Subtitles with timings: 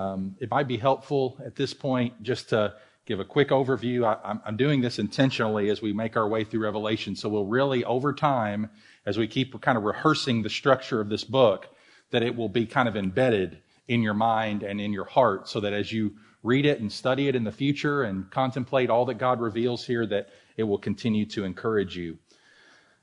[0.00, 4.04] Um, it might be helpful at this point just to give a quick overview.
[4.04, 7.84] I, am doing this intentionally as we make our way through Revelation, so we'll really,
[7.84, 8.70] over time,
[9.04, 11.68] as we keep kind of rehearsing the structure of this book,
[12.12, 13.58] that it will be kind of embedded
[13.88, 17.28] in your mind and in your heart, so that as you read it and study
[17.28, 21.26] it in the future and contemplate all that God reveals here, that it will continue
[21.26, 22.16] to encourage you.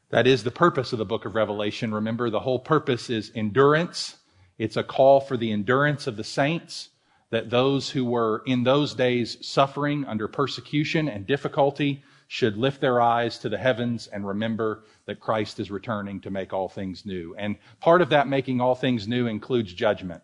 [0.09, 1.93] That is the purpose of the book of Revelation.
[1.93, 4.17] Remember, the whole purpose is endurance.
[4.57, 6.89] It's a call for the endurance of the saints,
[7.29, 13.01] that those who were in those days suffering under persecution and difficulty should lift their
[13.01, 17.35] eyes to the heavens and remember that Christ is returning to make all things new.
[17.37, 20.23] And part of that making all things new includes judgment.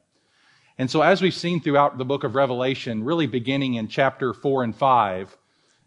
[0.78, 4.64] And so, as we've seen throughout the book of Revelation, really beginning in chapter 4
[4.64, 5.38] and 5,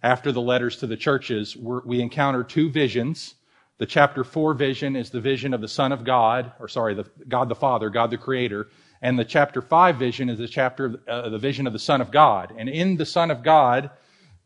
[0.03, 3.35] after the letters to the churches, we encounter two visions
[3.79, 7.05] the chapter 4 vision is the vision of the Son of God, or sorry, the,
[7.29, 8.69] God the Father, God the Creator.
[9.03, 12.11] And the chapter 5 vision is the chapter, uh, the vision of the Son of
[12.11, 12.55] God.
[12.57, 13.91] And in the Son of God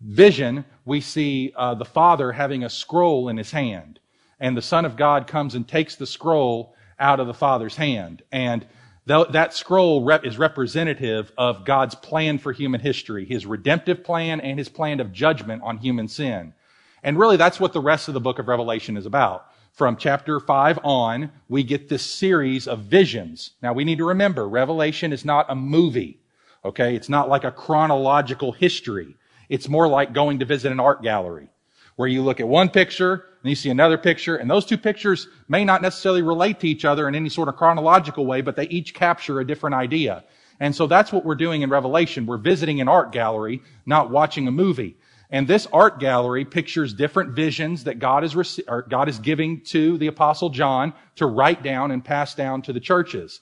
[0.00, 4.00] vision, we see uh, the Father having a scroll in his hand.
[4.40, 8.22] And the Son of God comes and takes the scroll out of the Father's hand.
[8.32, 8.66] And
[9.06, 14.40] th- that scroll rep- is representative of God's plan for human history, his redemptive plan
[14.40, 16.54] and his plan of judgment on human sin.
[17.02, 19.46] And really, that's what the rest of the book of Revelation is about.
[19.72, 23.52] From chapter 5 on, we get this series of visions.
[23.62, 26.20] Now, we need to remember, Revelation is not a movie.
[26.64, 26.94] Okay?
[26.94, 29.16] It's not like a chronological history.
[29.48, 31.48] It's more like going to visit an art gallery
[31.96, 35.28] where you look at one picture and you see another picture, and those two pictures
[35.48, 38.66] may not necessarily relate to each other in any sort of chronological way, but they
[38.68, 40.24] each capture a different idea.
[40.60, 42.26] And so that's what we're doing in Revelation.
[42.26, 44.96] We're visiting an art gallery, not watching a movie.
[45.30, 49.96] And this art gallery pictures different visions that God is, rec- God is giving to
[49.98, 53.40] the apostle John to write down and pass down to the churches.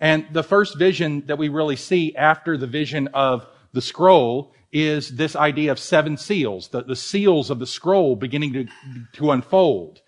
[0.00, 5.16] And the first vision that we really see after the vision of the scroll is
[5.16, 8.66] this idea of seven seals, the, the seals of the scroll beginning to,
[9.14, 10.00] to unfold.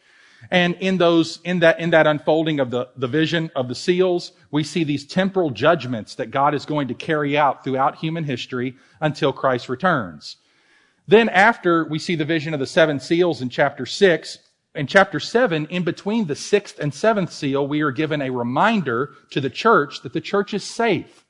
[0.51, 4.33] And in those, in that, in that unfolding of the, the vision of the seals,
[4.51, 8.77] we see these temporal judgments that God is going to carry out throughout human history
[9.01, 10.37] until Christ returns.
[11.11, 14.39] Then after we see the vision of the seven seals in chapter 6,
[14.77, 19.15] in chapter 7, in between the sixth and seventh seal, we are given a reminder
[19.31, 21.25] to the church that the church is safe.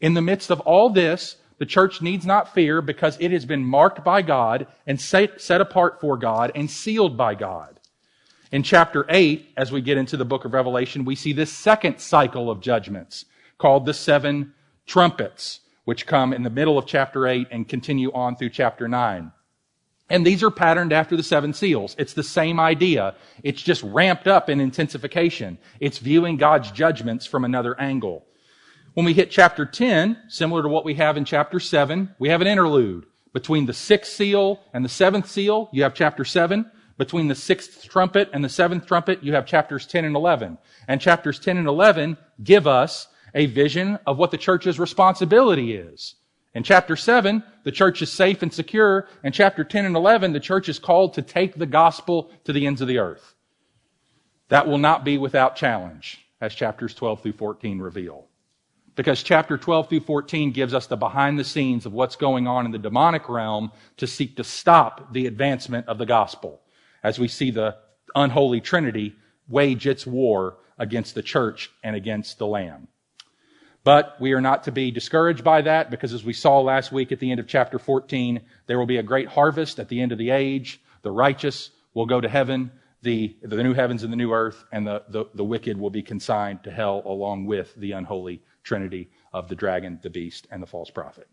[0.00, 3.64] In the midst of all this, the church needs not fear because it has been
[3.64, 7.78] marked by God and set, set apart for God and sealed by God.
[8.50, 12.00] In chapter 8, as we get into the book of Revelation, we see this second
[12.00, 13.26] cycle of judgments
[13.58, 14.54] called the seven
[14.86, 19.32] trumpets which come in the middle of chapter 8 and continue on through chapter 9.
[20.08, 21.96] And these are patterned after the seven seals.
[21.98, 23.16] It's the same idea.
[23.42, 25.58] It's just ramped up in intensification.
[25.80, 28.24] It's viewing God's judgments from another angle.
[28.94, 32.40] When we hit chapter 10, similar to what we have in chapter 7, we have
[32.40, 33.06] an interlude.
[33.32, 36.70] Between the sixth seal and the seventh seal, you have chapter 7.
[36.98, 40.56] Between the sixth trumpet and the seventh trumpet, you have chapters 10 and 11.
[40.86, 46.14] And chapters 10 and 11 give us a vision of what the church's responsibility is.
[46.54, 49.06] In chapter 7, the church is safe and secure.
[49.22, 52.66] In chapter 10 and 11, the church is called to take the gospel to the
[52.66, 53.34] ends of the earth.
[54.48, 58.26] That will not be without challenge, as chapters 12 through 14 reveal.
[58.96, 62.66] Because chapter 12 through 14 gives us the behind the scenes of what's going on
[62.66, 66.60] in the demonic realm to seek to stop the advancement of the gospel.
[67.04, 67.76] As we see the
[68.16, 69.14] unholy trinity
[69.48, 72.88] wage its war against the church and against the lamb.
[73.82, 77.12] But we are not to be discouraged by that because as we saw last week
[77.12, 80.12] at the end of chapter 14, there will be a great harvest at the end
[80.12, 80.82] of the age.
[81.02, 82.70] The righteous will go to heaven,
[83.02, 86.02] the, the new heavens and the new earth, and the, the, the wicked will be
[86.02, 90.66] consigned to hell along with the unholy trinity of the dragon, the beast, and the
[90.66, 91.26] false prophet.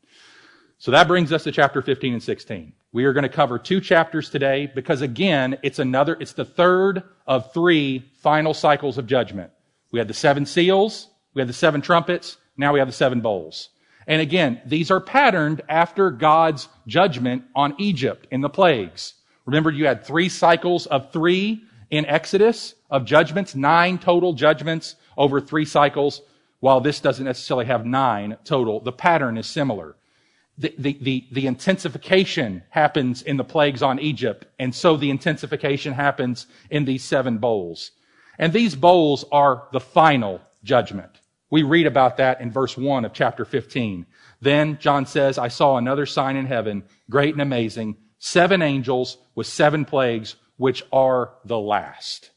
[0.77, 2.71] So that brings us to chapter 15 and 16.
[2.93, 7.03] We are going to cover two chapters today because again, it's another, it's the third
[7.25, 9.51] of three final cycles of judgment.
[9.91, 12.37] We had the seven seals, we have the seven trumpets.
[12.57, 13.69] Now we have the seven bowls.
[14.07, 19.13] And again, these are patterned after God's judgment on Egypt in the plagues.
[19.45, 25.39] Remember, you had three cycles of three in Exodus of judgments, nine total judgments over
[25.39, 26.21] three cycles.
[26.59, 29.95] While this doesn't necessarily have nine total, the pattern is similar.
[30.57, 35.93] The, the, the, the, intensification happens in the plagues on Egypt, and so the intensification
[35.93, 37.91] happens in these seven bowls.
[38.39, 41.11] And these bowls are the final judgment.
[41.49, 44.05] We read about that in verse 1 of chapter 15.
[44.41, 49.47] Then John says, I saw another sign in heaven, great and amazing, seven angels with
[49.47, 52.31] seven plagues, which are the last.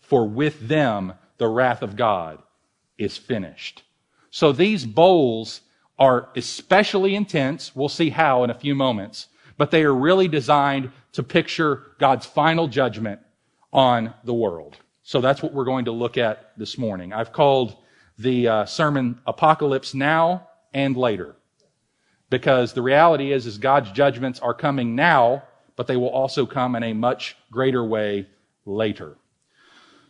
[0.00, 2.42] For with them the wrath of God
[2.98, 3.82] is finished.
[4.30, 5.60] So these bowls
[5.98, 7.74] are especially intense.
[7.74, 12.26] We'll see how in a few moments, but they are really designed to picture God's
[12.26, 13.20] final judgment
[13.72, 14.76] on the world.
[15.02, 17.12] So that's what we're going to look at this morning.
[17.12, 17.76] I've called
[18.18, 21.36] the uh, sermon Apocalypse Now and Later.
[22.30, 25.44] Because the reality is, is God's judgments are coming now,
[25.76, 28.26] but they will also come in a much greater way
[28.64, 29.16] later.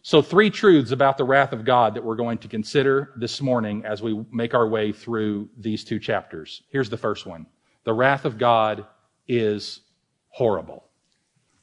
[0.02, 3.84] So three truths about the wrath of God that we're going to consider this morning
[3.84, 6.62] as we make our way through these two chapters.
[6.70, 7.44] Here's the first one.
[7.82, 8.86] The wrath of God
[9.26, 9.80] is
[10.28, 10.84] horrible.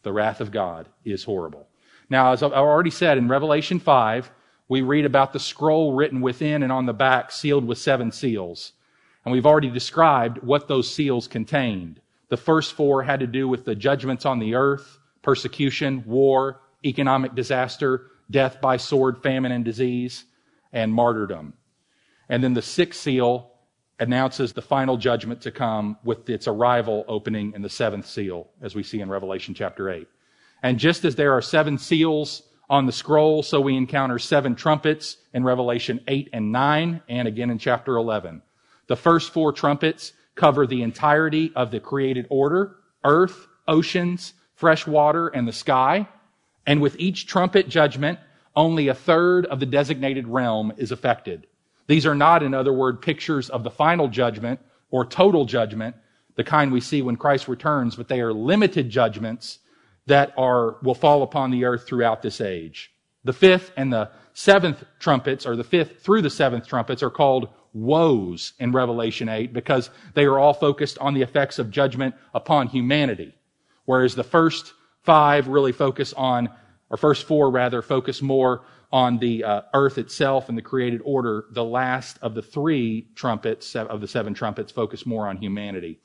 [0.01, 1.67] The wrath of God is horrible.
[2.09, 4.29] Now, as I've already said in Revelation 5,
[4.67, 8.73] we read about the scroll written within and on the back, sealed with seven seals.
[9.25, 12.01] And we've already described what those seals contained.
[12.29, 17.35] The first four had to do with the judgments on the earth, persecution, war, economic
[17.35, 20.25] disaster, death by sword, famine, and disease,
[20.71, 21.53] and martyrdom.
[22.29, 23.51] And then the sixth seal
[23.99, 28.75] announces the final judgment to come with its arrival opening in the seventh seal, as
[28.75, 30.07] we see in Revelation chapter 8.
[30.63, 35.17] And just as there are seven seals on the scroll, so we encounter seven trumpets
[35.33, 38.41] in Revelation 8 and 9, and again in chapter 11.
[38.87, 45.27] The first four trumpets cover the entirety of the created order, earth, oceans, fresh water,
[45.27, 46.07] and the sky.
[46.65, 48.19] And with each trumpet judgment,
[48.55, 51.47] only a third of the designated realm is affected.
[51.87, 54.59] These are not, in other words, pictures of the final judgment
[54.89, 55.95] or total judgment,
[56.35, 59.59] the kind we see when Christ returns, but they are limited judgments
[60.07, 62.91] that are, will fall upon the earth throughout this age.
[63.23, 67.49] The fifth and the seventh trumpets, or the fifth through the seventh trumpets, are called
[67.73, 72.67] woes in Revelation 8 because they are all focused on the effects of judgment upon
[72.67, 73.33] humanity.
[73.85, 74.73] Whereas the first
[75.03, 76.49] five really focus on,
[76.89, 81.45] or first four rather, focus more on the uh, earth itself and the created order.
[81.51, 85.99] The last of the three trumpets, of the seven trumpets, focus more on humanity.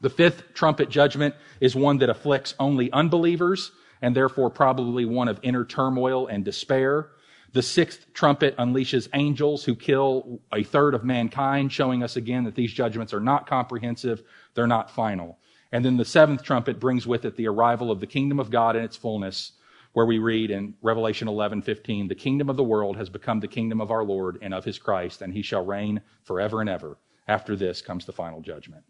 [0.00, 5.38] The fifth trumpet judgment is one that afflicts only unbelievers and therefore probably one of
[5.42, 7.10] inner turmoil and despair.
[7.52, 12.54] The sixth trumpet unleashes angels who kill a third of mankind, showing us again that
[12.54, 14.22] these judgments are not comprehensive,
[14.54, 15.38] they're not final.
[15.72, 18.76] And then the seventh trumpet brings with it the arrival of the kingdom of God
[18.76, 19.52] in its fullness,
[19.92, 23.80] where we read in Revelation 11:15, "The kingdom of the world has become the kingdom
[23.80, 26.96] of our Lord and of his Christ, and he shall reign forever and ever.
[27.28, 28.84] After this comes the final judgment."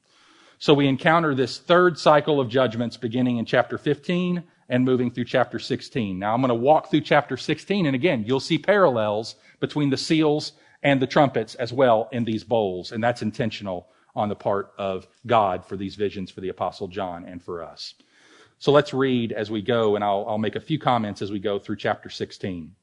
[0.63, 5.25] So we encounter this third cycle of judgments beginning in chapter 15 and moving through
[5.25, 6.19] chapter 16.
[6.19, 9.97] Now I'm going to walk through chapter 16 and again, you'll see parallels between the
[9.97, 10.53] seals
[10.83, 12.93] and the trumpets as well in these bowls.
[12.93, 17.25] And that's intentional on the part of God for these visions for the apostle John
[17.25, 17.95] and for us.
[18.59, 21.39] So let's read as we go and I'll, I'll make a few comments as we
[21.39, 22.75] go through chapter 16.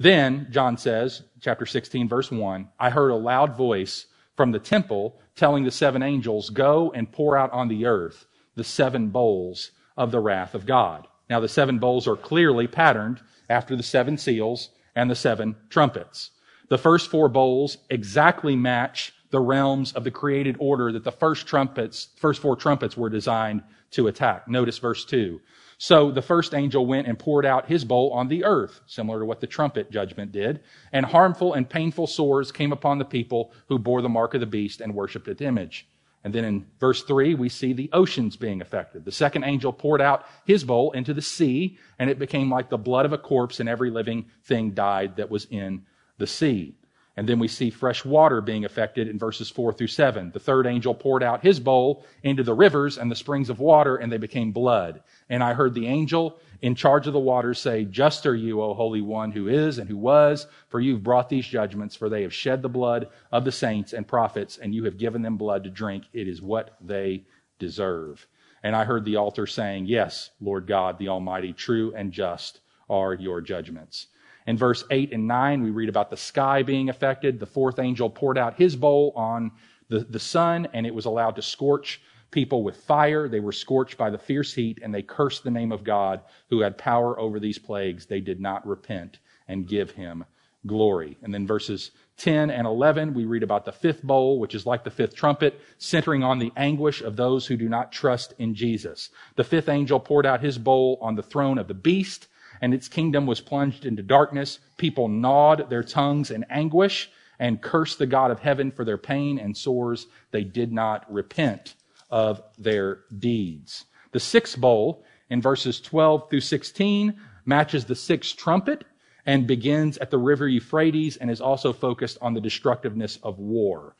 [0.00, 4.06] Then, John says, chapter 16 verse 1, I heard a loud voice
[4.40, 8.64] from the temple telling the seven angels, Go and pour out on the earth the
[8.64, 11.06] seven bowls of the wrath of God.
[11.28, 13.20] Now, the seven bowls are clearly patterned
[13.50, 16.30] after the seven seals and the seven trumpets.
[16.70, 21.46] The first four bowls exactly match the realms of the created order that the first
[21.46, 24.48] trumpets, first four trumpets were designed to attack.
[24.48, 25.38] Notice verse 2.
[25.82, 29.24] So the first angel went and poured out his bowl on the earth, similar to
[29.24, 30.60] what the trumpet judgment did,
[30.92, 34.46] and harmful and painful sores came upon the people who bore the mark of the
[34.46, 35.88] beast and worshiped its image.
[36.22, 39.06] And then in verse 3, we see the oceans being affected.
[39.06, 42.76] The second angel poured out his bowl into the sea, and it became like the
[42.76, 45.86] blood of a corpse, and every living thing died that was in
[46.18, 46.74] the sea.
[47.16, 50.30] And then we see fresh water being affected in verses 4 through 7.
[50.30, 53.96] The third angel poured out his bowl into the rivers and the springs of water,
[53.96, 55.02] and they became blood.
[55.28, 58.74] And I heard the angel in charge of the waters say, Just are you, O
[58.74, 62.34] Holy One, who is and who was, for you've brought these judgments, for they have
[62.34, 65.70] shed the blood of the saints and prophets, and you have given them blood to
[65.70, 66.04] drink.
[66.12, 67.24] It is what they
[67.58, 68.26] deserve.
[68.62, 73.14] And I heard the altar saying, Yes, Lord God, the Almighty, true and just are
[73.14, 74.08] your judgments.
[74.50, 77.38] In verse 8 and 9, we read about the sky being affected.
[77.38, 79.52] The fourth angel poured out his bowl on
[79.88, 82.02] the, the sun, and it was allowed to scorch
[82.32, 83.28] people with fire.
[83.28, 86.62] They were scorched by the fierce heat, and they cursed the name of God who
[86.62, 88.06] had power over these plagues.
[88.06, 90.24] They did not repent and give him
[90.66, 91.16] glory.
[91.22, 94.82] And then verses 10 and 11, we read about the fifth bowl, which is like
[94.82, 99.10] the fifth trumpet, centering on the anguish of those who do not trust in Jesus.
[99.36, 102.26] The fifth angel poured out his bowl on the throne of the beast,
[102.60, 104.58] and its kingdom was plunged into darkness.
[104.76, 109.38] People gnawed their tongues in anguish and cursed the God of heaven for their pain
[109.38, 110.06] and sores.
[110.30, 111.74] They did not repent
[112.10, 113.86] of their deeds.
[114.12, 118.84] The sixth bowl in verses 12 through 16 matches the sixth trumpet
[119.24, 123.94] and begins at the river Euphrates and is also focused on the destructiveness of war.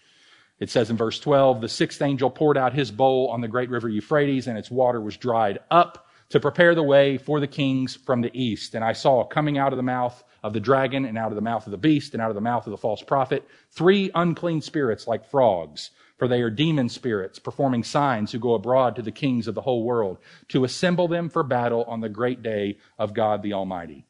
[0.58, 3.70] It says in verse 12, the sixth angel poured out his bowl on the great
[3.70, 7.94] river Euphrates, and its water was dried up to prepare the way for the kings
[7.94, 8.74] from the east.
[8.74, 11.42] And I saw coming out of the mouth of the dragon, and out of the
[11.42, 14.62] mouth of the beast, and out of the mouth of the false prophet, three unclean
[14.62, 19.12] spirits like frogs, for they are demon spirits, performing signs who go abroad to the
[19.12, 20.16] kings of the whole world,
[20.48, 24.06] to assemble them for battle on the great day of God the Almighty.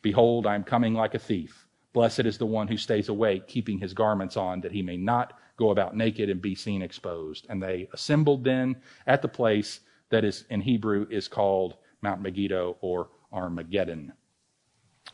[0.00, 1.66] Behold, I am coming like a thief.
[1.92, 5.38] Blessed is the one who stays awake, keeping his garments on, that he may not
[5.58, 7.46] go about naked and be seen exposed.
[7.50, 8.76] And they assembled then
[9.06, 9.80] at the place
[10.14, 14.12] that is in Hebrew is called Mount Megiddo or Armageddon.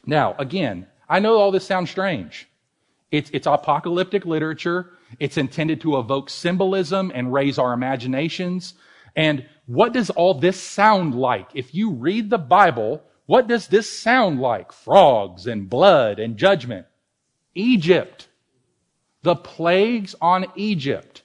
[0.07, 2.49] Now, again, I know all this sounds strange.
[3.11, 4.91] It's, it's apocalyptic literature.
[5.19, 8.75] It's intended to evoke symbolism and raise our imaginations.
[9.17, 11.49] And what does all this sound like?
[11.55, 14.71] If you read the Bible, what does this sound like?
[14.73, 16.87] Frogs and blood and judgment.
[17.55, 18.29] Egypt
[19.23, 21.23] the plagues on Egypt.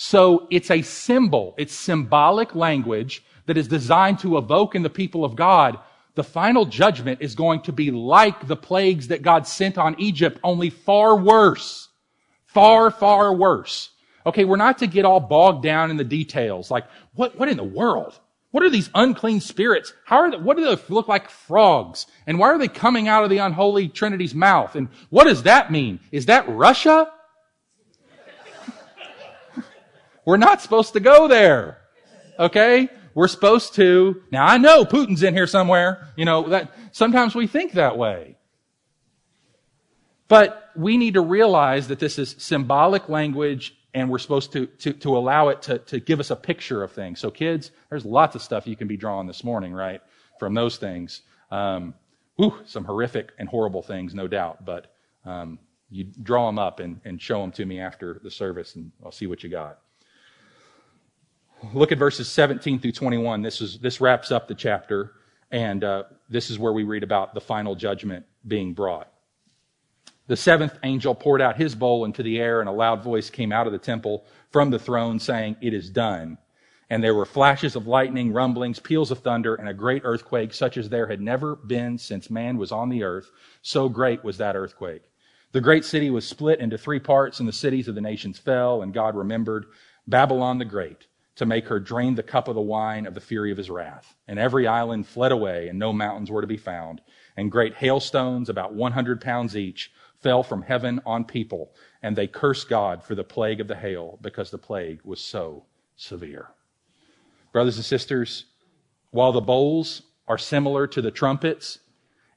[0.00, 5.24] So it's a symbol, it's symbolic language that is designed to evoke in the people
[5.24, 5.78] of God
[6.18, 10.40] the final judgment is going to be like the plagues that God sent on Egypt,
[10.42, 11.90] only far worse.
[12.46, 13.90] Far, far worse.
[14.26, 16.72] Okay, we're not to get all bogged down in the details.
[16.72, 18.18] Like, what, what in the world?
[18.50, 19.92] What are these unclean spirits?
[20.04, 22.08] How are they, what do they look like frogs?
[22.26, 24.74] And why are they coming out of the unholy Trinity's mouth?
[24.74, 26.00] And what does that mean?
[26.10, 27.12] Is that Russia?
[30.28, 31.78] We're not supposed to go there.
[32.38, 32.90] Okay?
[33.14, 37.46] We're supposed to, now I know Putin's in here somewhere, you know, that sometimes we
[37.46, 38.36] think that way.
[40.28, 44.92] But we need to realize that this is symbolic language and we're supposed to, to,
[44.92, 47.20] to allow it to, to give us a picture of things.
[47.20, 50.02] So kids, there's lots of stuff you can be drawing this morning, right?
[50.38, 51.22] From those things.
[51.50, 51.94] Um,
[52.36, 54.92] whew, some horrific and horrible things, no doubt, but
[55.24, 55.58] um,
[55.88, 59.10] you draw them up and, and show them to me after the service and I'll
[59.10, 59.78] see what you got.
[61.74, 63.42] Look at verses 17 through 21.
[63.42, 65.12] This, is, this wraps up the chapter,
[65.50, 69.12] and uh, this is where we read about the final judgment being brought.
[70.28, 73.50] The seventh angel poured out his bowl into the air, and a loud voice came
[73.52, 76.38] out of the temple from the throne saying, It is done.
[76.90, 80.76] And there were flashes of lightning, rumblings, peals of thunder, and a great earthquake, such
[80.76, 83.30] as there had never been since man was on the earth.
[83.62, 85.02] So great was that earthquake.
[85.52, 88.80] The great city was split into three parts, and the cities of the nations fell,
[88.80, 89.66] and God remembered
[90.06, 91.06] Babylon the Great
[91.38, 94.16] to make her drain the cup of the wine of the fury of his wrath.
[94.26, 97.00] And every island fled away, and no mountains were to be found.
[97.36, 102.68] And great hailstones, about 100 pounds each, fell from heaven on people, and they cursed
[102.68, 105.64] God for the plague of the hail, because the plague was so
[105.94, 106.48] severe.
[107.52, 108.46] Brothers and sisters,
[109.12, 111.78] while the bowls are similar to the trumpets,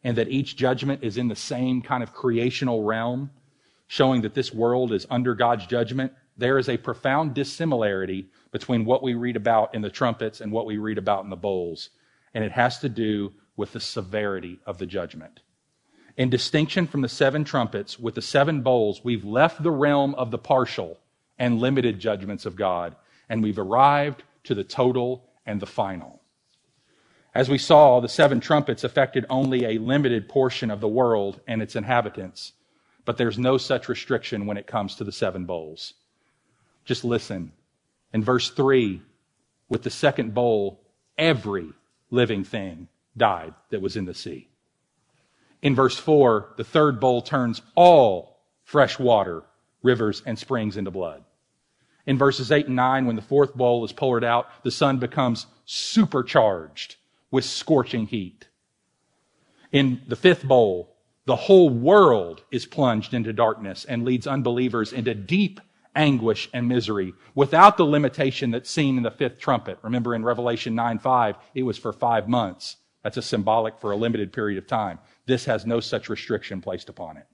[0.03, 3.31] and that each judgment is in the same kind of creational realm,
[3.88, 9.01] showing that this world is under God's judgment, there is a profound dissimilarity between what
[9.01, 11.89] we read about in the trumpets and what we read about in the bowls.
[12.34, 15.41] And it has to do with the severity of the judgment.
[16.17, 20.31] In distinction from the seven trumpets, with the seven bowls, we've left the realm of
[20.31, 21.00] the partial
[21.39, 22.96] and limited judgments of God,
[23.29, 26.22] and we've arrived to the total and the final.
[27.34, 31.62] As we saw, the seven trumpets affected only a limited portion of the world and
[31.62, 32.51] its inhabitants,
[33.05, 35.93] but there's no such restriction when it comes to the seven bowls.
[36.84, 37.53] Just listen
[38.13, 39.01] in verse 3,
[39.70, 40.82] with the second bowl,
[41.18, 41.70] every
[42.10, 44.50] living thing died that was in the sea.
[45.62, 49.44] In verse 4, the third bowl turns all fresh water,
[49.84, 51.24] rivers, and springs into blood.
[52.06, 55.46] In verses 8 and 9, when the fourth bowl is poured out, the sun becomes
[55.65, 56.96] supercharged
[57.30, 58.48] with scorching heat.
[59.72, 65.13] In the fifth bowl, the whole world is plunged into darkness and leads unbelievers into
[65.13, 65.62] deep
[65.95, 69.77] anguish and misery without the limitation that's seen in the fifth trumpet.
[69.81, 72.77] Remember in Revelation 9 5, it was for five months.
[73.03, 75.00] That's a symbolic for a limited period of time.
[75.25, 77.25] This has no such restriction placed upon it.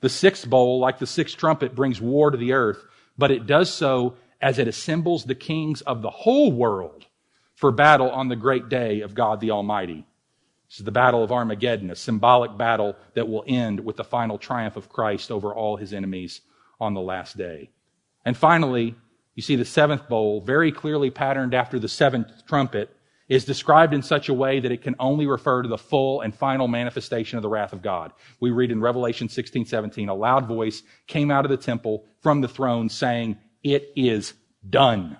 [0.00, 2.84] The sixth bowl, like the sixth trumpet, brings war to the earth,
[3.18, 7.06] but it does so as it assembles the kings of the whole world
[7.54, 10.06] for battle on the great day of God the Almighty.
[10.68, 14.38] This is the battle of Armageddon, a symbolic battle that will end with the final
[14.38, 16.40] triumph of Christ over all his enemies
[16.80, 17.70] on the last day.
[18.24, 18.94] And finally,
[19.34, 22.94] you see the seventh bowl, very clearly patterned after the seventh trumpet,
[23.30, 26.34] is described in such a way that it can only refer to the full and
[26.34, 28.12] final manifestation of the wrath of God.
[28.40, 32.40] We read in Revelation 16, 17, a loud voice came out of the temple from
[32.40, 34.34] the throne saying, It is
[34.68, 35.16] done.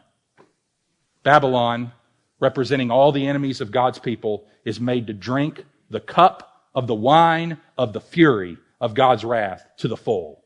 [1.22, 1.92] Babylon,
[2.40, 6.94] representing all the enemies of God's people, is made to drink the cup of the
[6.94, 10.44] wine of the fury of God's wrath to the full.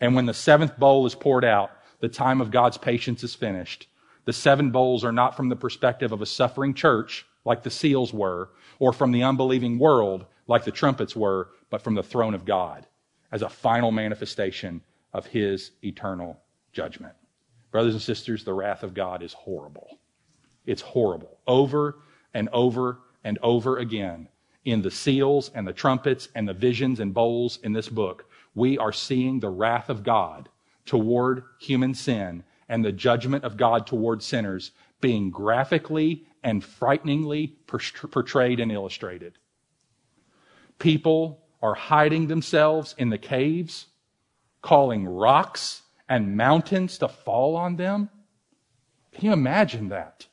[0.00, 3.88] And when the seventh bowl is poured out, the time of God's patience is finished.
[4.24, 8.12] The seven bowls are not from the perspective of a suffering church, like the seals
[8.12, 12.44] were, or from the unbelieving world, like the trumpets were, but from the throne of
[12.44, 12.86] God
[13.32, 16.38] as a final manifestation of his eternal
[16.72, 17.14] judgment.
[17.70, 19.98] Brothers and sisters, the wrath of God is horrible.
[20.66, 21.38] It's horrible.
[21.46, 21.98] Over
[22.34, 24.28] and over and over again
[24.64, 28.78] in the seals and the trumpets and the visions and bowls in this book, we
[28.78, 30.48] are seeing the wrath of God
[30.86, 38.58] toward human sin and the judgment of God toward sinners being graphically and frighteningly portrayed
[38.58, 39.38] and illustrated.
[40.78, 43.86] People are hiding themselves in the caves,
[44.62, 48.08] calling rocks and mountains to fall on them.
[49.12, 50.26] Can you imagine that?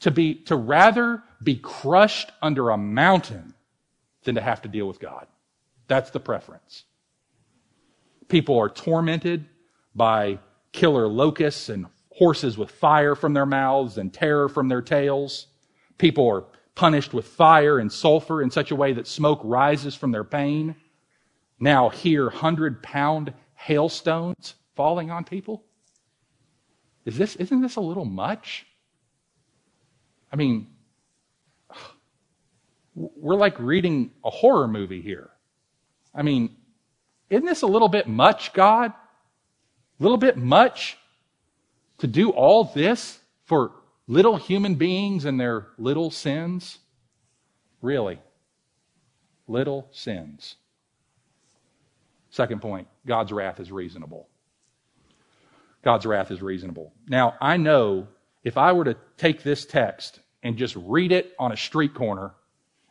[0.00, 3.54] To be, to rather be crushed under a mountain
[4.24, 5.26] than to have to deal with God.
[5.88, 6.84] That's the preference.
[8.28, 9.46] People are tormented
[9.94, 10.38] by
[10.72, 15.46] killer locusts and horses with fire from their mouths and terror from their tails.
[15.98, 20.12] People are punished with fire and sulfur in such a way that smoke rises from
[20.12, 20.76] their pain.
[21.58, 25.64] Now, here, hundred pound hailstones falling on people?
[27.04, 28.66] Is this, isn't this a little much?
[30.32, 30.68] I mean,
[32.94, 35.30] we're like reading a horror movie here.
[36.14, 36.55] I mean,
[37.30, 38.92] isn't this a little bit much, God?
[39.98, 40.98] A little bit much
[41.98, 43.72] to do all this for
[44.06, 46.78] little human beings and their little sins?
[47.80, 48.18] Really?
[49.48, 50.56] Little sins.
[52.30, 54.28] Second point God's wrath is reasonable.
[55.82, 56.92] God's wrath is reasonable.
[57.08, 58.08] Now, I know
[58.44, 62.34] if I were to take this text and just read it on a street corner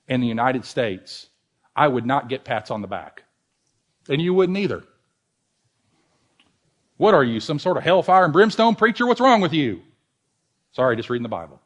[0.08, 1.28] in the United States,
[1.76, 3.24] I would not get pats on the back.
[4.10, 4.84] And you wouldn't either.
[6.98, 9.06] What are you, some sort of hellfire and brimstone preacher?
[9.06, 9.82] What's wrong with you?
[10.72, 11.62] Sorry, just reading the Bible.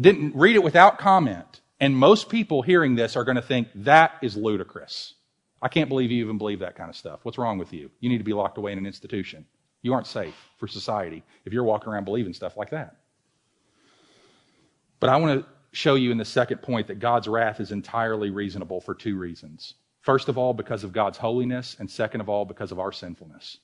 [0.00, 1.60] Didn't read it without comment.
[1.80, 5.14] And most people hearing this are going to think that is ludicrous.
[5.62, 7.20] I can't believe you even believe that kind of stuff.
[7.22, 7.90] What's wrong with you?
[8.00, 9.46] You need to be locked away in an institution.
[9.82, 12.96] You aren't safe for society if you're walking around believing stuff like that.
[15.00, 18.30] But I want to show you in the second point that God's wrath is entirely
[18.30, 19.74] reasonable for two reasons.
[20.04, 23.56] First of all, because of God's holiness, and second of all, because of our sinfulness.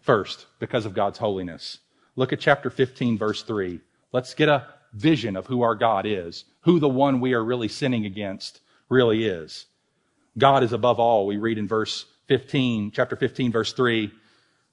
[0.00, 1.78] First, because of God's holiness.
[2.14, 3.80] Look at chapter 15, verse 3.
[4.12, 7.66] Let's get a vision of who our God is, who the one we are really
[7.66, 9.66] sinning against really is.
[10.38, 11.26] God is above all.
[11.26, 14.12] We read in verse 15, chapter 15, verse 3.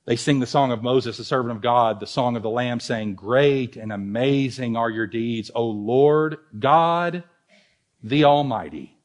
[0.06, 2.80] They sing the song of Moses, the servant of God, the song of the Lamb,
[2.80, 7.24] saying, Great and amazing are your deeds, O Lord God,
[8.04, 8.99] the Almighty.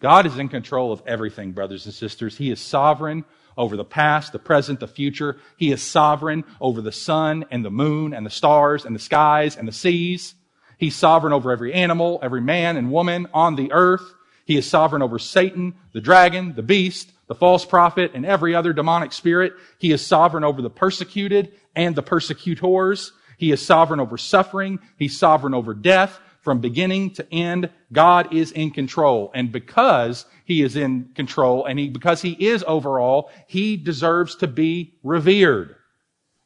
[0.00, 2.36] God is in control of everything, brothers and sisters.
[2.36, 3.24] He is sovereign
[3.56, 5.36] over the past, the present, the future.
[5.56, 9.56] He is sovereign over the sun and the moon and the stars and the skies
[9.56, 10.34] and the seas.
[10.78, 14.14] He's sovereign over every animal, every man and woman on the earth.
[14.44, 18.72] He is sovereign over Satan, the dragon, the beast, the false prophet, and every other
[18.72, 19.54] demonic spirit.
[19.78, 23.12] He is sovereign over the persecuted and the persecutors.
[23.36, 24.78] He is sovereign over suffering.
[24.96, 26.18] He's sovereign over death.
[26.40, 29.30] From beginning to end, God is in control.
[29.34, 34.46] And because He is in control and he, because He is overall, He deserves to
[34.46, 35.74] be revered.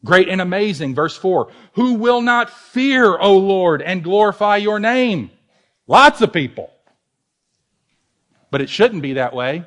[0.04, 0.94] Great and amazing.
[0.94, 1.52] Verse 4.
[1.74, 5.30] Who will not fear, O Lord, and glorify your name?
[5.86, 6.70] Lots of people.
[8.50, 9.64] But it shouldn't be that way.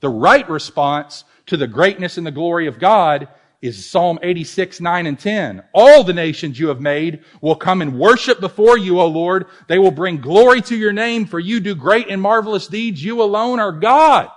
[0.00, 3.28] The right response to the greatness and the glory of God
[3.60, 5.64] is Psalm 86, 9 and 10.
[5.74, 9.46] All the nations you have made will come and worship before you, O Lord.
[9.66, 13.02] They will bring glory to your name, for you do great and marvelous deeds.
[13.02, 14.30] You alone are God.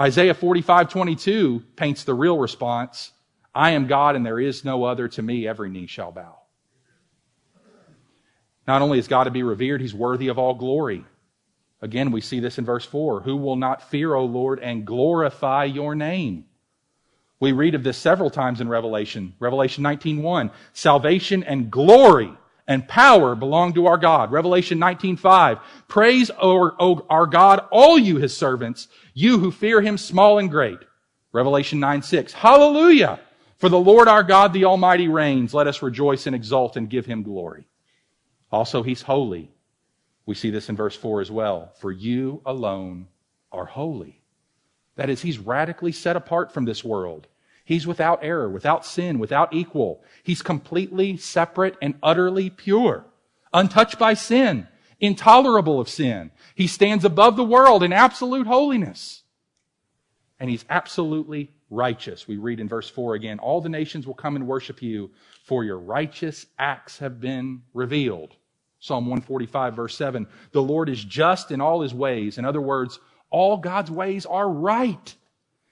[0.00, 3.12] Isaiah 45, 22 paints the real response.
[3.54, 5.08] I am God and there is no other.
[5.08, 6.38] To me, every knee shall bow.
[8.66, 11.04] Not only is God to be revered, he's worthy of all glory.
[11.80, 13.22] Again, we see this in verse 4.
[13.22, 16.44] Who will not fear, O Lord, and glorify your name?
[17.42, 19.34] We read of this several times in Revelation.
[19.40, 20.52] Revelation 19.1.
[20.74, 22.32] Salvation and glory
[22.68, 24.30] and power belong to our God.
[24.30, 25.60] Revelation 19.5.
[25.88, 30.78] Praise our, our God, all you his servants, you who fear him small and great.
[31.32, 32.30] Revelation 9.6.
[32.30, 33.18] Hallelujah!
[33.56, 35.52] For the Lord our God, the Almighty reigns.
[35.52, 37.66] Let us rejoice and exult and give him glory.
[38.52, 39.50] Also, he's holy.
[40.26, 41.72] We see this in verse 4 as well.
[41.80, 43.08] For you alone
[43.50, 44.22] are holy.
[44.94, 47.26] That is, he's radically set apart from this world.
[47.64, 50.02] He's without error, without sin, without equal.
[50.22, 53.06] He's completely separate and utterly pure,
[53.52, 54.68] untouched by sin,
[55.00, 56.30] intolerable of sin.
[56.54, 59.22] He stands above the world in absolute holiness.
[60.40, 62.26] and he's absolutely righteous.
[62.26, 65.10] We read in verse 4 again All the nations will come and worship you,
[65.44, 68.36] for your righteous acts have been revealed.
[68.80, 72.38] Psalm 145, verse 7 The Lord is just in all his ways.
[72.38, 72.98] In other words,
[73.30, 75.14] all God's ways are right.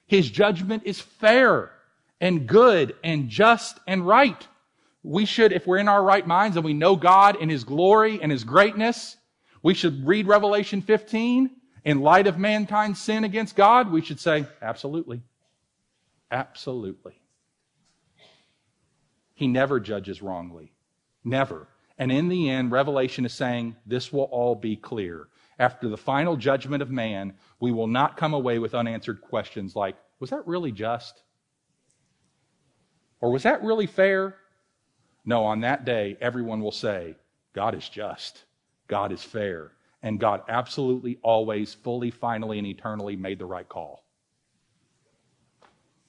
[0.06, 1.72] His judgment is fair
[2.20, 4.46] and good and just and right.
[5.02, 8.20] We should, if we're in our right minds and we know God in his glory
[8.20, 9.16] and his greatness,
[9.62, 11.50] we should read Revelation 15
[11.84, 13.90] in light of mankind's sin against God.
[13.90, 15.22] We should say, absolutely.
[16.30, 17.20] Absolutely.
[19.34, 20.72] He never judges wrongly.
[21.24, 21.68] Never.
[21.98, 25.28] And in the end, Revelation is saying this will all be clear.
[25.58, 29.96] After the final judgment of man, we will not come away with unanswered questions like,
[30.18, 31.22] was that really just?
[33.20, 34.36] Or was that really fair?
[35.24, 37.14] No, on that day, everyone will say,
[37.52, 38.44] God is just,
[38.88, 44.04] God is fair, and God absolutely, always, fully, finally, and eternally made the right call.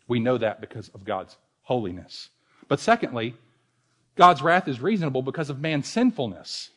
[0.07, 2.29] We know that because of God's holiness.
[2.67, 3.35] But secondly,
[4.15, 6.69] God's wrath is reasonable because of man's sinfulness.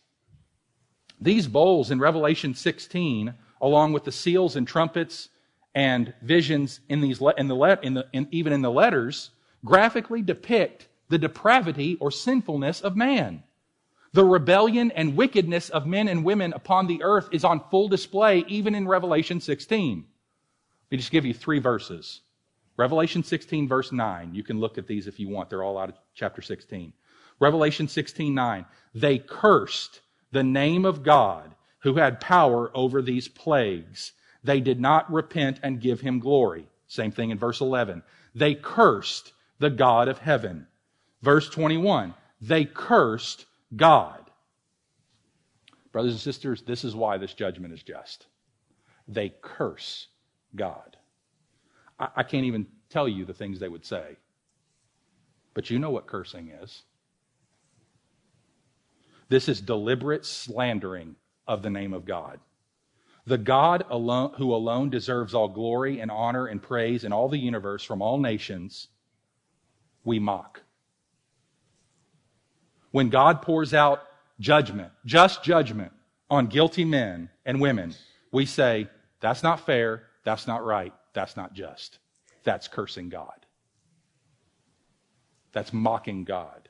[1.20, 5.28] These bowls in Revelation 16, along with the seals and trumpets
[5.74, 9.30] and visions in these in the, in the in, even in the letters,
[9.64, 13.42] graphically depict the depravity or sinfulness of man.
[14.12, 18.44] The rebellion and wickedness of men and women upon the earth is on full display
[18.46, 19.98] even in Revelation 16.
[19.98, 22.20] Let me just give you three verses.
[22.76, 24.34] Revelation 16, verse 9.
[24.34, 25.50] You can look at these if you want.
[25.50, 26.92] They're all out of chapter 16.
[27.40, 28.66] Revelation 16, 9.
[28.94, 30.00] They cursed
[30.30, 34.12] the name of God who had power over these plagues.
[34.42, 36.68] They did not repent and give him glory.
[36.86, 38.02] Same thing in verse 11.
[38.34, 40.66] They cursed the God of heaven.
[41.22, 42.14] Verse 21.
[42.40, 44.20] They cursed God.
[45.92, 48.26] Brothers and sisters, this is why this judgment is just.
[49.06, 50.08] They curse
[50.56, 50.96] God.
[51.98, 54.16] I, I can't even tell you the things they would say.
[55.54, 56.82] But you know what cursing is.
[59.28, 62.40] This is deliberate slandering of the name of God.
[63.26, 67.38] The God alone, who alone deserves all glory and honor and praise in all the
[67.38, 68.88] universe from all nations,
[70.04, 70.62] we mock.
[72.90, 74.02] When God pours out
[74.38, 75.92] judgment, just judgment
[76.30, 77.94] on guilty men and women,
[78.30, 78.88] we say,
[79.20, 81.98] that's not fair, that's not right, that's not just.
[82.44, 83.46] That's cursing God.
[85.52, 86.68] That's mocking God.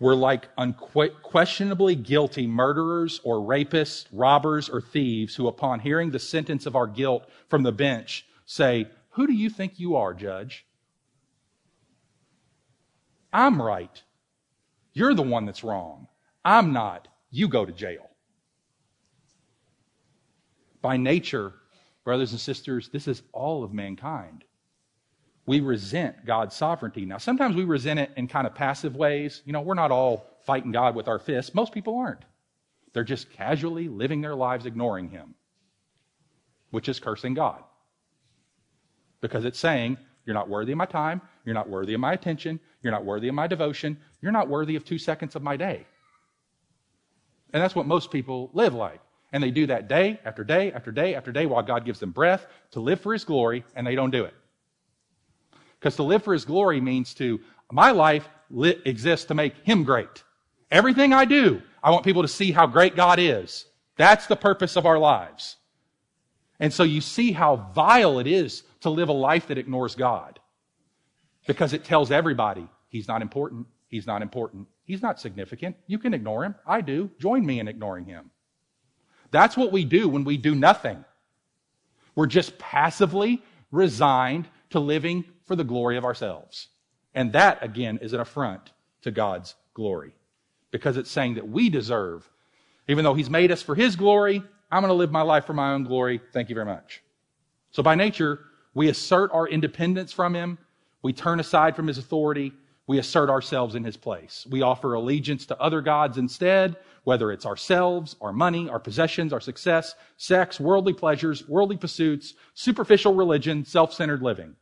[0.00, 6.66] We're like unquestionably guilty murderers or rapists, robbers or thieves who, upon hearing the sentence
[6.66, 8.86] of our guilt from the bench, say,
[9.18, 10.64] Who do you think you are, Judge?
[13.32, 14.00] I'm right.
[14.92, 16.06] You're the one that's wrong.
[16.44, 17.08] I'm not.
[17.28, 18.08] You go to jail.
[20.80, 21.52] By nature,
[22.04, 24.44] brothers and sisters, this is all of mankind.
[25.46, 27.04] We resent God's sovereignty.
[27.04, 29.42] Now, sometimes we resent it in kind of passive ways.
[29.44, 31.56] You know, we're not all fighting God with our fists.
[31.56, 32.24] Most people aren't.
[32.92, 35.34] They're just casually living their lives ignoring Him,
[36.70, 37.64] which is cursing God.
[39.20, 41.20] Because it's saying, You're not worthy of my time.
[41.44, 42.60] You're not worthy of my attention.
[42.82, 43.98] You're not worthy of my devotion.
[44.20, 45.86] You're not worthy of two seconds of my day.
[47.52, 49.00] And that's what most people live like.
[49.32, 52.12] And they do that day after day after day after day while God gives them
[52.12, 54.34] breath to live for His glory, and they don't do it.
[55.78, 59.84] Because to live for His glory means to, my life li- exists to make Him
[59.84, 60.24] great.
[60.70, 63.66] Everything I do, I want people to see how great God is.
[63.96, 65.56] That's the purpose of our lives.
[66.60, 70.40] And so you see how vile it is to live a life that ignores God.
[71.46, 73.66] Because it tells everybody He's not important.
[73.88, 74.66] He's not important.
[74.84, 75.76] He's not significant.
[75.86, 76.54] You can ignore Him.
[76.66, 77.10] I do.
[77.18, 78.30] Join me in ignoring Him.
[79.30, 81.04] That's what we do when we do nothing.
[82.14, 86.68] We're just passively resigned to living for the glory of ourselves.
[87.14, 90.12] And that, again, is an affront to God's glory
[90.70, 92.28] because it's saying that we deserve,
[92.88, 95.54] even though He's made us for His glory, I'm going to live my life for
[95.54, 96.20] my own glory.
[96.32, 97.02] Thank you very much.
[97.70, 98.40] So by nature,
[98.74, 100.58] we assert our independence from Him.
[101.02, 102.52] We turn aside from His authority
[102.88, 104.46] we assert ourselves in his place.
[104.50, 109.42] We offer allegiance to other gods instead, whether it's ourselves, our money, our possessions, our
[109.42, 114.56] success, sex, worldly pleasures, worldly pursuits, superficial religion, self-centered living.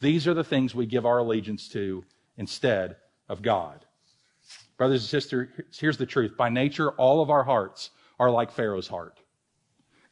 [0.00, 2.04] These are the things we give our allegiance to
[2.36, 2.96] instead
[3.30, 3.86] of God.
[4.76, 6.36] Brothers and sisters, here's the truth.
[6.36, 9.21] By nature, all of our hearts are like Pharaoh's heart.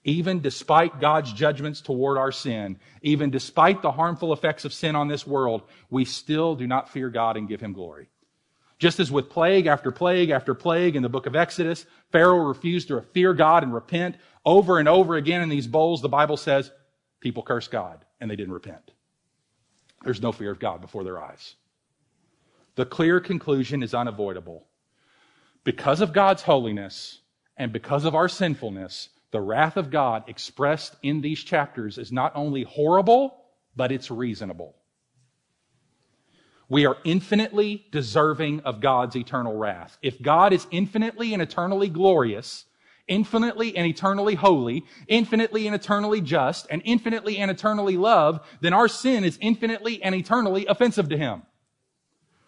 [0.04, 5.08] Even despite God's judgments toward our sin, even despite the harmful effects of sin on
[5.08, 8.08] this world, we still do not fear God and give him glory.
[8.78, 12.88] Just as with plague after plague after plague in the book of Exodus, Pharaoh refused
[12.88, 16.00] to fear God and repent over and over again in these bowls.
[16.00, 16.70] The Bible says
[17.20, 18.90] people curse God and they didn't repent.
[20.02, 21.56] There's no fear of God before their eyes.
[22.76, 24.64] The clear conclusion is unavoidable.
[25.62, 27.20] Because of God's holiness
[27.58, 32.32] and because of our sinfulness, the wrath of God expressed in these chapters is not
[32.34, 33.36] only horrible,
[33.76, 34.74] but it's reasonable.
[36.68, 39.98] We are infinitely deserving of God's eternal wrath.
[40.02, 42.64] If God is infinitely and eternally glorious,
[43.08, 48.86] infinitely and eternally holy, infinitely and eternally just, and infinitely and eternally love, then our
[48.86, 51.42] sin is infinitely and eternally offensive to Him.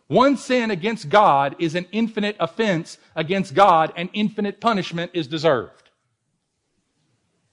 [0.06, 5.81] One sin against God is an infinite offense against God, and infinite punishment is deserved.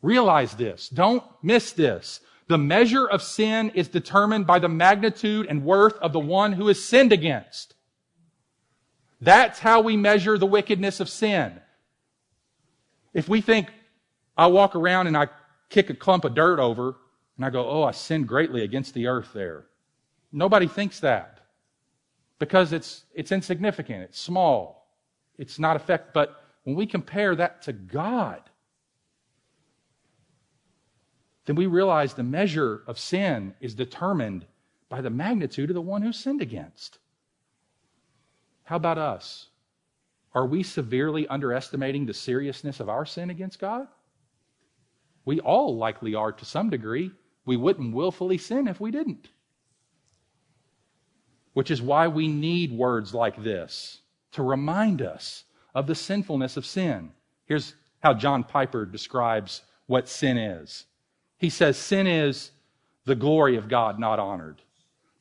[0.01, 0.89] Realize this.
[0.89, 2.21] Don't miss this.
[2.47, 6.67] The measure of sin is determined by the magnitude and worth of the one who
[6.67, 7.75] is sinned against.
[9.21, 11.59] That's how we measure the wickedness of sin.
[13.13, 13.67] If we think,
[14.37, 15.27] I walk around and I
[15.69, 16.95] kick a clump of dirt over
[17.35, 19.65] and I go, oh, I sinned greatly against the earth there.
[20.31, 21.39] Nobody thinks that
[22.39, 24.03] because it's, it's insignificant.
[24.03, 24.87] It's small.
[25.37, 26.13] It's not effect.
[26.13, 28.41] But when we compare that to God,
[31.49, 34.45] then we realize the measure of sin is determined
[34.87, 36.99] by the magnitude of the one who sinned against.
[38.65, 39.47] How about us?
[40.35, 43.87] Are we severely underestimating the seriousness of our sin against God?
[45.25, 47.09] We all likely are to some degree.
[47.47, 49.29] We wouldn't willfully sin if we didn't.
[51.53, 54.01] Which is why we need words like this
[54.33, 57.09] to remind us of the sinfulness of sin.
[57.45, 60.85] Here's how John Piper describes what sin is
[61.39, 62.51] he says sin is
[63.05, 64.61] the glory of God not honored,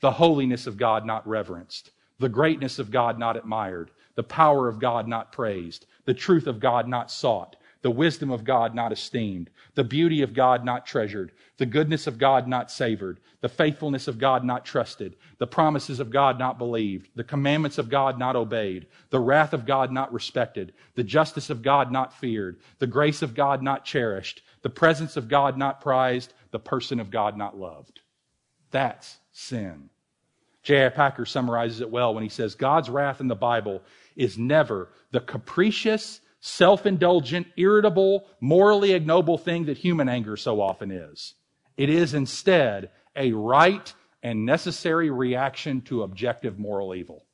[0.00, 4.81] the holiness of God not reverenced, the greatness of God not admired, the power of
[4.81, 9.50] God not praised, the truth of God not sought, the wisdom of God not esteemed,
[9.74, 14.18] the beauty of God not treasured, the goodness of God not savored, the faithfulness of
[14.18, 18.86] God not trusted, the promises of God not believed, the commandments of God not obeyed,
[19.10, 23.34] the wrath of God not respected, the justice of God not feared, the grace of
[23.34, 28.00] God not cherished, the presence of God not prized, the person of God not loved.
[28.70, 29.90] That's sin.
[30.62, 30.90] J.I.
[30.90, 33.82] Packer summarizes it well when he says God's wrath in the Bible
[34.16, 40.90] is never the capricious, self indulgent, irritable, morally ignoble thing that human anger so often
[40.90, 41.35] is.
[41.77, 47.24] It is instead a right and necessary reaction to objective moral evil.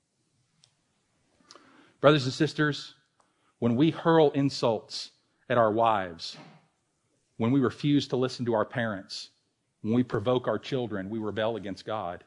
[2.01, 2.95] Brothers and sisters,
[3.59, 5.11] when we hurl insults
[5.49, 6.37] at our wives,
[7.38, 9.31] when we refuse to listen to our parents,
[9.81, 12.25] when we provoke our children, we rebel against God.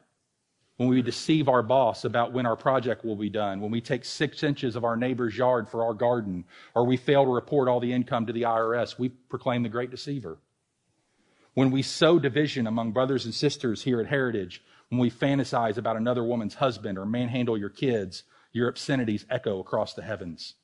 [0.78, 4.04] When we deceive our boss about when our project will be done, when we take
[4.04, 7.80] six inches of our neighbor's yard for our garden, or we fail to report all
[7.80, 10.38] the income to the IRS, we proclaim the great deceiver.
[11.54, 15.96] When we sow division among brothers and sisters here at Heritage, when we fantasize about
[15.96, 20.54] another woman's husband or manhandle your kids, your obscenities echo across the heavens.